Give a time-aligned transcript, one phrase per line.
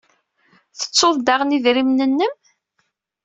[0.79, 2.33] Tettuḍ daɣen idrimen-nnem?